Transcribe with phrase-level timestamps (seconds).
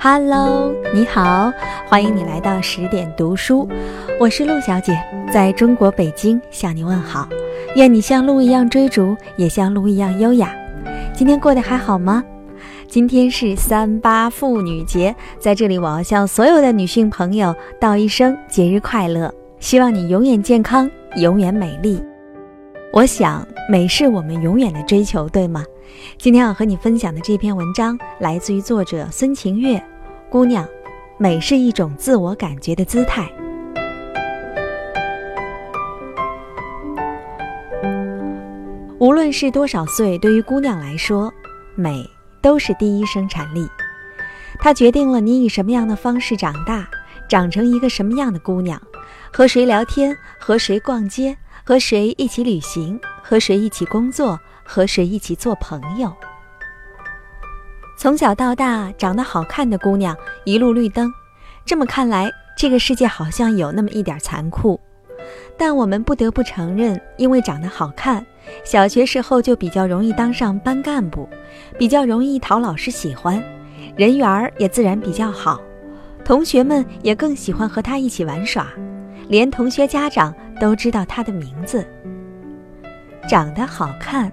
[0.00, 1.52] Hello，你好，
[1.88, 3.68] 欢迎你来到十点读书，
[4.20, 4.96] 我是陆小姐，
[5.32, 7.28] 在中国北京向你问好。
[7.74, 10.54] 愿你像鹿一样追逐，也像鹿一样优雅。
[11.12, 12.22] 今天过得还好吗？
[12.88, 22.02] 今天是三八妇女节，在这里我要向所有的女性朋友道一声节日快乐，希望你永远健康，永远美丽。
[22.90, 25.62] 我想美是我们永远的追求，对吗？
[26.16, 29.82] 今天要和你分享的这篇文章来自于作者孙晴月。
[30.30, 30.66] 姑娘，
[31.18, 33.30] 美是一种自我感觉的姿态。
[38.98, 41.30] 无论是多少岁，对于姑娘来说，
[41.74, 42.02] 美
[42.48, 43.68] 都是第一生产力。
[44.58, 46.88] 它决定了你以什么样的方式长大，
[47.28, 48.80] 长成一个什么样的姑娘，
[49.30, 51.36] 和谁聊天，和谁逛街。
[51.62, 52.98] 和谁一起旅行？
[53.22, 54.40] 和谁一起工作？
[54.64, 56.10] 和谁一起做朋友？
[57.98, 61.12] 从小到大，长得好看的姑娘一路绿灯。
[61.66, 64.80] 这么看来，这个世界好像有那么一点残酷。
[65.56, 68.24] 但我们不得不承认，因为长得好看，
[68.64, 71.28] 小学时候就比较容易当上班干部，
[71.78, 73.42] 比较容易讨老师喜欢，
[73.96, 75.60] 人缘儿也自然比较好，
[76.24, 78.68] 同学们也更喜欢和她一起玩耍。
[79.28, 81.86] 连同学家长都知道她的名字。
[83.28, 84.32] 长得好看，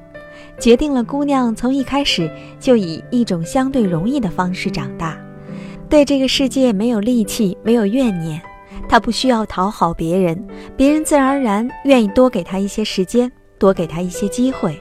[0.57, 5.17] 决定了姑娘从一开始就以一种相对容易的方式长大，
[5.89, 8.41] 对这个世界没有戾气，没有怨念。
[8.88, 14.80] 他不需要讨好别人，别人自然而然愿意多给他一些时间，多给他一些机会。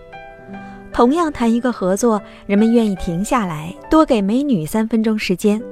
[0.93, 5.63] 同样谈一个合作，人们愿意停下来，多给美女三分钟时间。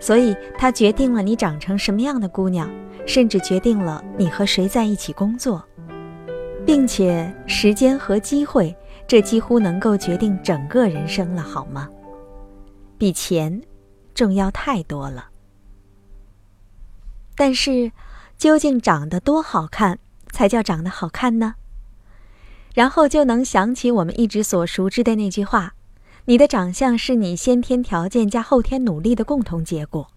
[0.00, 2.70] 所以，他决定了你长成什么样的姑娘。
[3.04, 5.60] 甚至决定了你和谁在一起工作，
[6.64, 8.72] 并且时间和机会，
[9.08, 11.88] 这几乎能够决定整个人生了，好吗？
[12.96, 13.60] 比钱
[14.14, 15.31] 重要太多了。
[17.34, 17.92] 但是，
[18.36, 19.98] 究竟长得多好看
[20.30, 21.54] 才叫长得好看呢？
[22.74, 25.74] 然后就能想起我们一直所熟知的那句话：
[26.24, 30.10] 你的长相是你先天条件加后天努力的共同结果。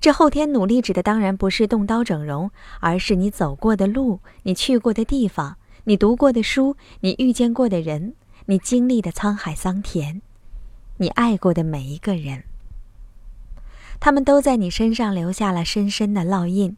[0.00, 2.50] 这后天努力指的当然不是动刀整容，
[2.80, 8.14] 而是你走过的路、你去过的地方、你读过的书、你遇见过的人、
[8.46, 10.20] 你经历的沧海桑田、
[10.98, 12.44] 你爱过的每一个人。
[14.00, 16.76] 他们都在你身上留下了深深的烙印，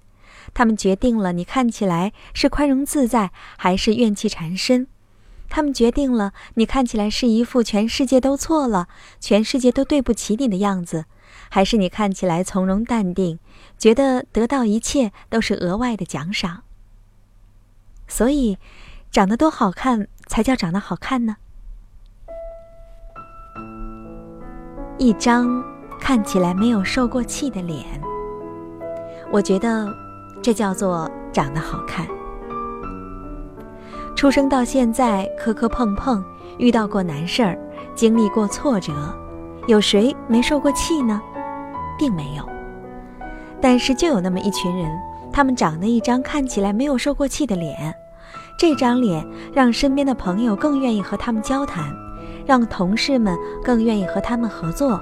[0.55, 4.87] 他们决定了你看起来是宽容自在还是怨气缠身，
[5.49, 8.89] 他们决定了你看起来是一副全世界都错了、
[9.21, 11.05] 全世界都对不起你的样子。
[11.51, 13.39] 还是你看起来从容淡定，
[13.79, 16.63] 觉得得到一切都是额外的奖赏。
[18.07, 18.59] 所以，
[19.11, 21.37] 长得多好看才叫长得好看呢？
[24.99, 25.63] 一张
[26.01, 27.85] 看起来没有受过气的脸，
[29.31, 29.87] 我觉得
[30.41, 32.07] 这叫做长得好看。
[34.17, 36.25] 出生到现在，磕磕碰碰，
[36.59, 37.59] 遇到过难事儿，
[37.95, 38.93] 经历过挫折，
[39.67, 41.21] 有谁没受过气呢？
[41.99, 42.49] 并没有，
[43.61, 44.91] 但是就有那么一群人，
[45.33, 47.95] 他们长得一张看起来没有受过气的脸，
[48.59, 51.85] 这张脸让身边的朋友更愿意和他们交谈，
[52.47, 55.01] 让同事们更愿意和他们合作，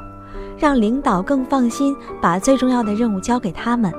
[0.58, 3.92] 让领导更放心把最重要的任务交给他们。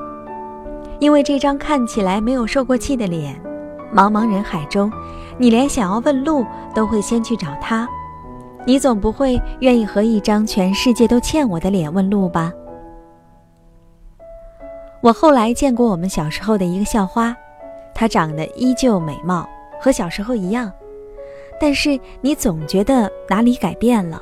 [0.99, 3.39] 因为这张看起来没有受过气的脸，
[3.93, 4.91] 茫茫人海中，
[5.37, 7.87] 你连想要问路都会先去找他，
[8.65, 12.51] 你总不会愿意和一张全世界都欠我的脸问路吧？
[15.01, 17.35] 我后来见过我们小时候的一个校花，
[17.93, 19.47] 她长得依旧美貌，
[19.79, 20.71] 和小时候一样，
[21.61, 24.19] 但是你总觉得哪里改变了，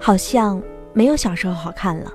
[0.00, 0.60] 好像
[0.98, 2.12] 没有小时候好看了。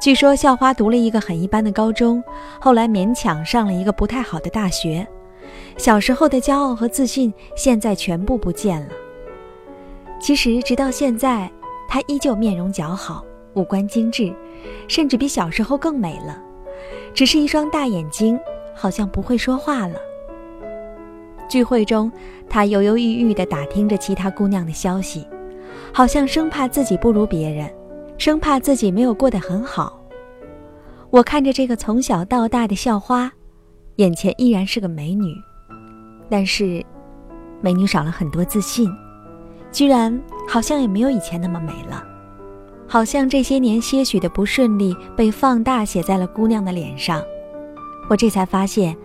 [0.00, 2.22] 据说校花读了一个很一般的高中，
[2.60, 5.04] 后来勉强上了一个不太好的大学，
[5.76, 8.90] 小时候的骄傲和自信现在全部不见了。
[10.20, 11.50] 其实直到现在，
[11.88, 13.24] 她依旧面容姣好，
[13.54, 14.32] 五官精致，
[14.86, 16.40] 甚至比小时候更美了。
[17.12, 18.38] 只是一双大眼睛，
[18.76, 19.96] 好像不会说话了。
[21.48, 22.12] 聚会中，
[22.48, 25.26] 他犹犹豫豫地打听着其他姑娘的消息，
[25.92, 27.70] 好像生怕自己不如别人，
[28.18, 29.98] 生怕自己没有过得很好。
[31.10, 33.30] 我看着这个从小到大的校花，
[33.96, 35.34] 眼前依然是个美女，
[36.28, 36.84] 但是，
[37.60, 38.90] 美女少了很多自信，
[39.72, 42.04] 居然好像也没有以前那么美了，
[42.86, 47.22] 好像这些年些许的不顺利被放大写在了姑娘的脸上。
[48.08, 48.96] 我这才发现，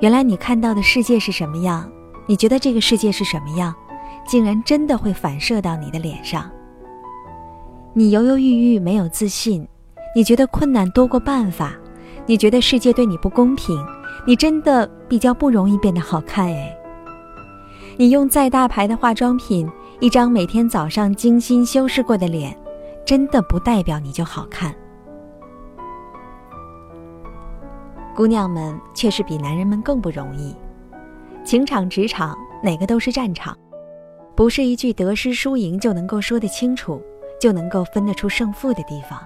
[0.00, 1.88] 原来你看到的世界是什么样，
[2.26, 3.72] 你觉得这个世界是什么样，
[4.26, 6.50] 竟然真的会反射到你的脸上。
[7.92, 9.66] 你犹犹豫豫，没有自信，
[10.16, 11.74] 你觉得困难多过办法，
[12.26, 13.76] 你觉得世界对你不公平，
[14.26, 16.76] 你真的比较不容易变得好看哎。
[17.96, 22.56] 你用再大牌的化妆品，一张每天早上精心修饰过的脸。
[23.06, 24.74] 真的不代表你就好看。
[28.16, 30.56] 姑娘们确实比男人们更不容易。
[31.44, 33.54] 情场、职场哪个都是战场，
[34.34, 37.02] 不是一句得失输赢就能够说得清楚，
[37.40, 39.18] 就能够分得出胜负的地方。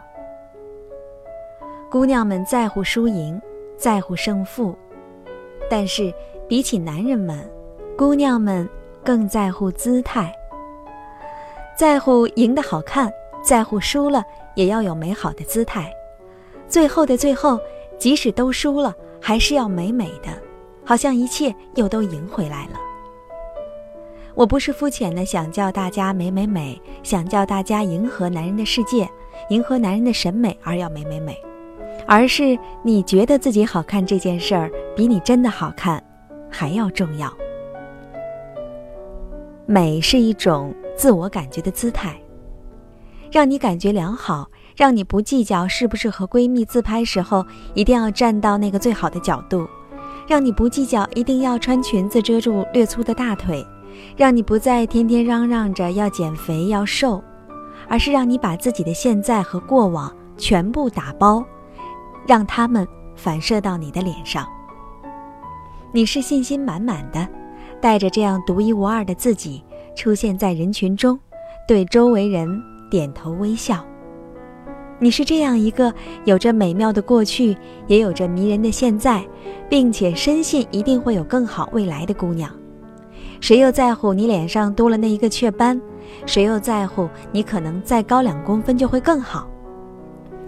[1.90, 3.40] 姑娘们在乎输赢，
[3.76, 4.76] 在乎胜负，
[5.70, 6.12] 但是
[6.46, 7.38] 比起男人们，
[7.96, 8.68] 姑娘们
[9.02, 10.30] 更在乎姿态，
[11.76, 13.10] 在乎赢得好看。
[13.40, 14.22] 在乎输了
[14.56, 15.90] 也要有美好的姿态，
[16.68, 17.58] 最后的最后，
[17.96, 20.28] 即使都输了，还是要美美的，
[20.84, 22.87] 好像一切又都赢回来了。
[24.38, 29.10] 我不是肤浅的想叫大家美美美，想叫大家迎合男人的世界，
[29.48, 31.36] 迎合男人的审美而要美美美，
[32.06, 36.00] 而是你觉得自己好看这件事儿，比你真的好看
[36.48, 37.36] 还要重要。
[39.66, 42.16] 美是一种自我感觉的姿态。
[43.32, 47.44] 让你感觉良好，让你不计较是不是和闺蜜自拍时候
[47.74, 49.66] 一定要站到那个最好的角度，
[50.28, 53.66] 让你不计较一定要穿裙子遮住略粗的大腿，
[54.16, 57.22] 让你不再天天嚷嚷着要减肥要瘦，
[57.88, 61.44] 而是让你把自己的现在和过往全部打包，
[62.26, 64.46] 让他们反射到你的脸上。
[65.92, 67.26] 你是信心满满的，
[67.80, 69.62] 带着这样独一无二的自己
[69.94, 71.18] 出现在人群中，
[71.66, 72.62] 对周围人。
[72.90, 73.84] 点头微笑。
[74.98, 75.92] 你是这样一个
[76.24, 77.54] 有着美妙的过去，
[77.86, 79.22] 也有着迷人的现在，
[79.68, 82.50] 并且深信一定会有更好未来的姑娘。
[83.40, 85.80] 谁又在乎你脸上多了那一个雀斑？
[86.26, 89.48] 谁又在乎你可能再高两公分就会更好？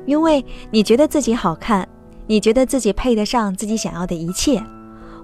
[0.06, 1.86] 因为你觉得自己好看，
[2.26, 4.62] 你觉得自己配得上自己想要的一切，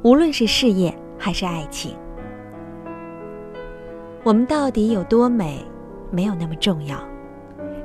[0.02, 1.96] 无论是事业还是爱情。
[4.22, 5.64] 我们到底有多美？
[6.10, 6.98] 没有那么重要，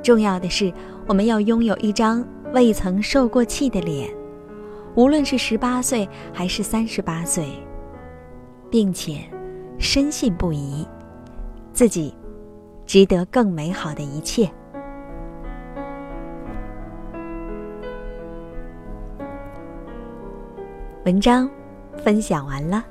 [0.04, 0.72] 重要的是
[1.08, 2.24] 我们要拥有一张
[2.54, 4.10] 未曾受过气的脸，
[4.96, 7.46] 无论是十八岁还是三十八岁，
[8.70, 9.22] 并且
[9.82, 10.88] 深信不疑，
[11.74, 12.14] 自己
[12.86, 14.50] 值得更美好的一切。
[21.04, 21.50] 文章
[22.04, 22.86] 分享完了。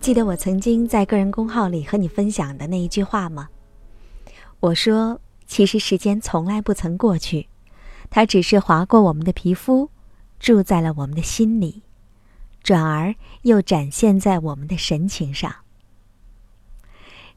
[0.00, 3.48] 记得我曾经在个人公号里和你分享的那一句话吗？
[4.58, 7.48] 我说，其实时间从来不曾过去，
[8.10, 9.88] 它只是划过我们的皮肤，
[10.40, 11.83] 住在了我们的心里，
[12.64, 15.54] 转而又展现在我们的神情上。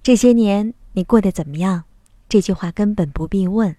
[0.02, 1.84] 这些年你过得怎么样？
[2.30, 3.76] 这句话根本不必问。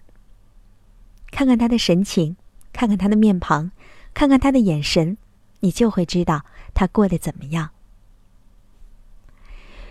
[1.31, 2.37] 看看他的神情，
[2.71, 3.71] 看看他的面庞，
[4.13, 5.17] 看看他的眼神，
[5.59, 7.71] 你就会知道他过得怎么样。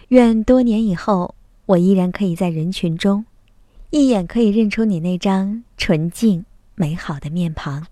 [0.09, 1.35] 愿多年以后，
[1.67, 3.27] 我依然可以在人群中，
[3.91, 6.45] 一眼可以认出你那张纯净
[6.77, 7.87] 美好的面庞。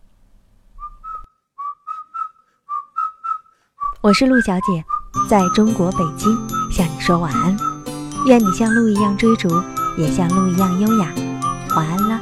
[4.03, 4.84] 我是陆小姐，
[5.29, 6.36] 在中国北京
[6.70, 7.56] 向你说晚安。
[8.26, 9.48] 愿你像鹿一样追逐，
[9.96, 11.08] 也像鹿一样优雅。
[11.74, 12.20] 晚安了。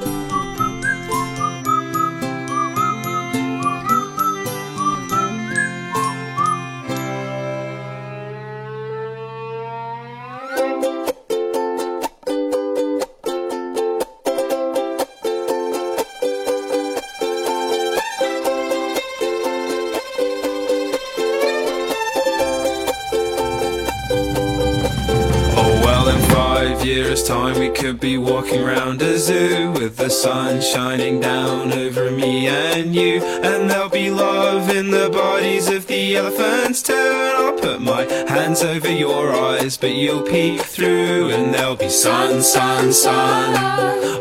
[27.74, 33.20] Could be walking around a zoo with the sun shining down over me and you.
[33.22, 36.92] And there'll be love in the bodies of the elephants too.
[36.94, 41.30] And I'll put my hands over your eyes, but you'll peek through.
[41.30, 43.54] And there'll be sun, sun, sun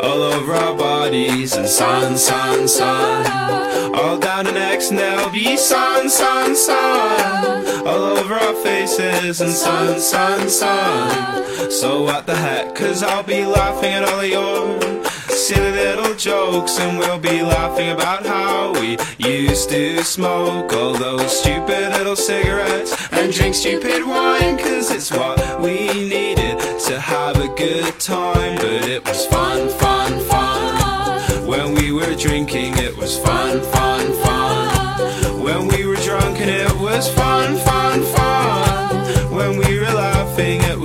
[0.02, 1.56] all over our bodies.
[1.56, 3.83] And sun, sun, sun
[4.14, 4.54] all down the.
[4.54, 9.40] And there'll be sun, sun, sun all over our faces.
[9.42, 11.72] And sun, sun, sun.
[11.72, 16.80] So what the heck, cause I'll be laughing at all of your silly little jokes
[16.80, 22.94] And we'll be laughing about how we used to smoke All those stupid little cigarettes
[23.12, 28.88] And drink stupid wine Cause it's what we needed to have a good time But
[28.88, 33.83] it was fun, fun, fun When we were drinking, it was fun, fun.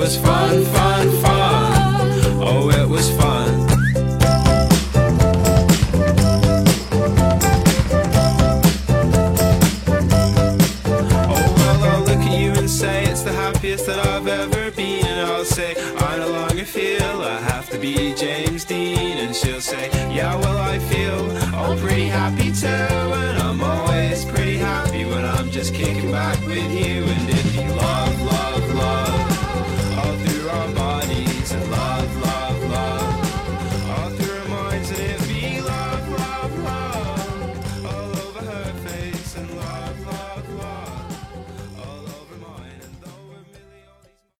[0.09, 2.01] Was fun, fun, fun.
[2.41, 3.51] Oh, it was fun.
[11.29, 15.05] Oh, well, I'll look at you and say it's the happiest that I've ever been.
[15.05, 19.19] And I'll say, I no longer feel I have to be James Dean.
[19.19, 21.21] And she'll say, Yeah, well, I feel
[21.55, 22.67] oh, pretty happy too.
[22.67, 27.05] And I'm always pretty happy when I'm just kicking back with you.
[27.05, 27.48] And if